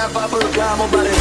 le 0.00 0.08
tita 0.08 0.76
fa 0.76 1.19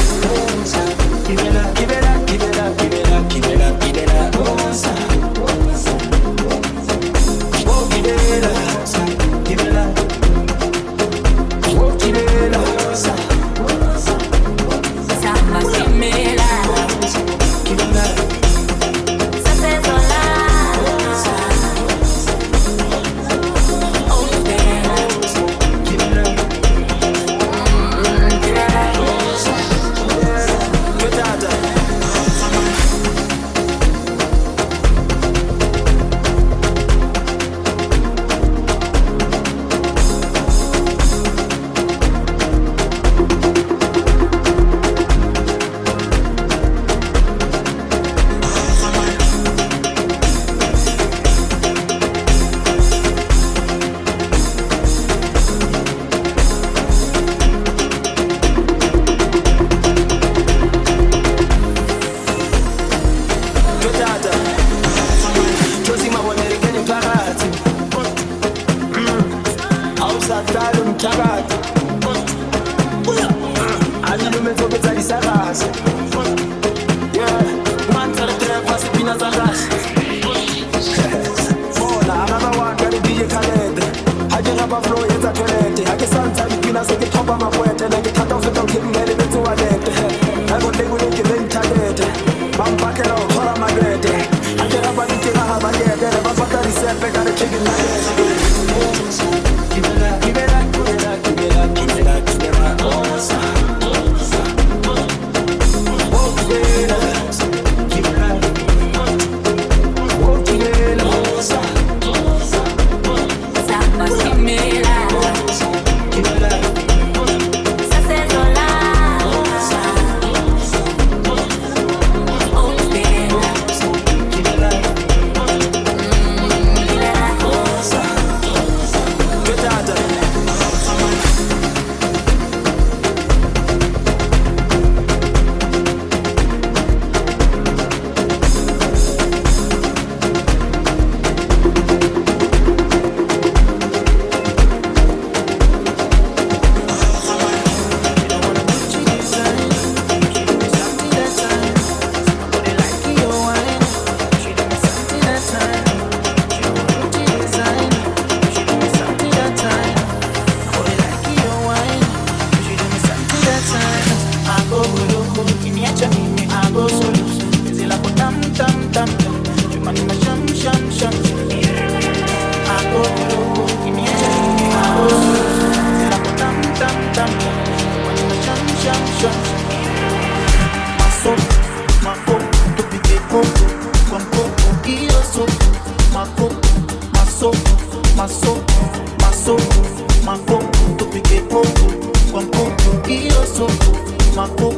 Thank 194.40 194.69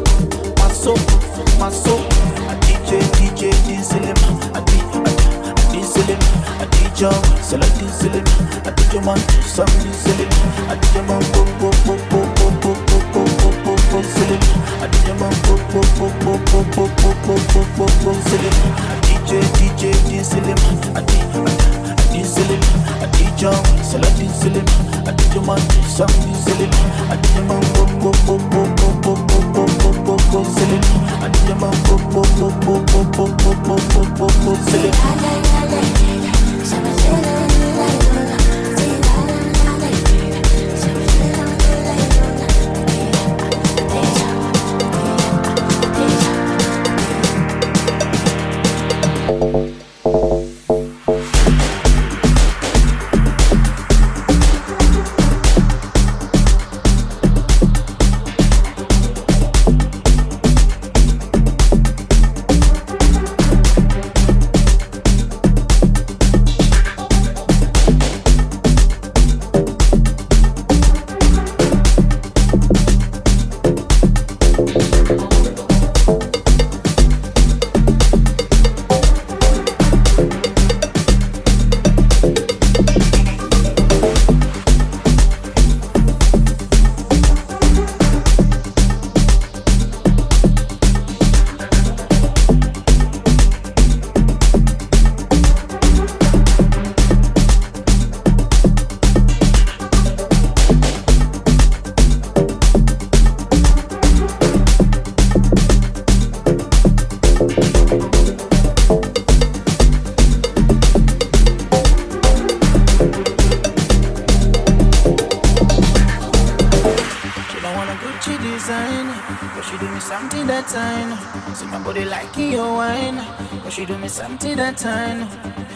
But 123.71 123.75
she 123.77 123.85
do 123.85 123.97
me 123.97 124.09
something 124.09 124.57
that 124.57 124.75
time. 124.75 125.29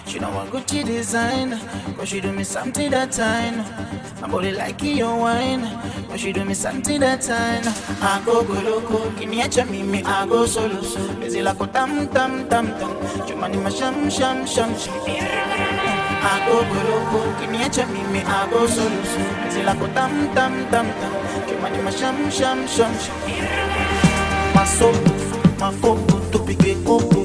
She 0.06 0.20
don't 0.20 0.36
want 0.36 0.52
Gucci 0.52 0.84
design. 0.84 1.58
But 1.96 2.10
she 2.10 2.20
do 2.20 2.30
me 2.34 2.44
something 2.44 2.92
that 2.92 3.14
time. 3.14 3.60
My 4.20 4.28
body 4.28 4.52
like 4.52 4.84
your 4.84 5.16
wine. 5.16 5.62
But 6.10 6.20
she 6.20 6.34
do 6.34 6.44
me 6.44 6.56
something 6.56 7.00
that 7.00 7.22
time. 7.22 7.64
I 8.04 8.22
go 8.26 8.44
go 8.44 8.54
loco. 8.56 9.10
Kiniacha 9.12 9.72
mimi 9.72 10.04
I 10.04 10.28
go 10.28 10.46
solo. 10.46 10.82
Bezi 11.22 11.42
lako 11.42 11.72
tam 11.72 12.10
tam 12.10 12.50
tam 12.50 12.68
tam. 12.78 12.90
Chumani 13.26 13.64
ma 13.64 13.70
sham 13.70 14.10
sham 14.10 14.46
sham 14.46 14.78
sham. 14.78 14.94
I 15.08 16.44
go 16.46 16.68
go 16.68 16.80
loco. 16.92 17.32
Kiniacha 17.40 17.88
mimi 17.94 18.20
I 18.26 18.50
go 18.52 18.68
solo. 18.68 18.90
Bezi 19.48 19.64
lako 19.64 19.88
tam 19.94 20.36
tam 20.36 20.70
tam 20.70 20.86
tam. 21.00 21.14
Chumani 21.48 21.82
ma 21.82 21.92
sham 21.92 22.30
sham 22.30 22.68
sham 22.68 22.94
sham. 23.00 23.16
Masopo, 24.54 25.14
mafopo, 25.60 26.20
tupige 26.32 26.76
kopo 26.84 27.25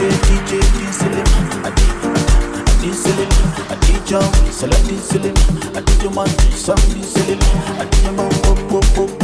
DJ, 0.00 0.08
DJ, 0.08 0.60
Diselim, 0.78 1.28
a 1.62 1.70
Diselim, 2.80 3.28
a 3.68 3.76
DJ, 3.84 4.16
Saladin 4.50 4.98
Selim, 4.98 5.34
a 5.76 5.82
DJ, 5.82 6.14
man, 6.14 6.26
some 6.56 6.78
Diselim, 6.88 7.38
a 7.78 7.84
DJ, 7.84 8.16
man, 8.16 8.30
pop, 8.40 8.58
pop, 8.70 9.10
pop. 9.10 9.19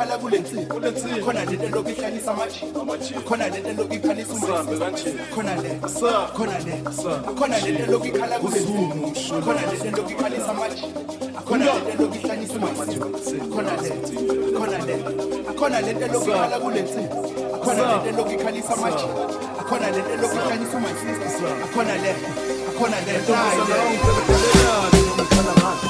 Ikhala 0.00 0.18
kule 0.18 0.38
nsipho 0.38 0.80
akhona 1.20 1.44
lento 1.44 1.64
elokhu 1.64 1.90
ihlanyisa 1.90 2.30
amatshe. 2.32 2.66
Akhona 3.16 3.48
lento 3.48 3.70
elokhu 3.70 3.94
ikhalisa 3.94 4.32
sister 4.32 5.12
khona 5.34 5.54
le 5.56 5.70
khona 6.34 6.58
le 6.64 6.72
akhona 7.28 7.58
lento 7.58 7.84
elokhu 7.84 8.06
ikhala 8.06 8.38
kule 8.38 8.60
nsipho 8.60 9.36
akhona 9.36 9.60
lento 9.60 9.86
elokhu 9.88 10.10
ikhalisa 10.10 10.50
amatshe. 10.50 10.86
Akhona 11.38 11.64
lento 11.64 11.90
elokhu 11.92 12.16
ihlanyisa 12.16 12.58
my 12.58 12.74
sister 12.84 13.40
khona 13.52 13.76
le 13.82 13.90
khona 14.56 14.78
le 14.86 14.94
akhona 15.50 15.80
lento 15.80 16.04
elokhu 16.04 16.30
ikhala 16.30 16.58
kule 16.58 16.82
nsipho 16.82 17.20
akhona 17.54 17.82
lento 17.92 18.08
elokhu 18.08 18.32
ikhalisa 18.32 18.74
amatshe. 18.74 19.08
Akhona 19.60 19.90
lento 19.90 20.10
elokhu 20.14 20.36
ihlanyisa 20.36 20.80
my 20.80 20.94
sister 21.00 21.52
akhona 21.64 21.94
le 22.02 22.12
akhona 22.70 22.98
le 23.06 23.12
nayi 23.28 23.60
le 25.84 25.89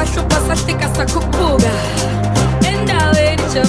baixo 0.00 0.24
possa 0.24 0.56
ficar 0.56 0.88
só 0.94 1.04
com 1.12 1.20
pulga. 1.28 1.68
And 2.64 2.90
I'll 2.90 3.14
eat 3.18 3.54
you. 3.54 3.64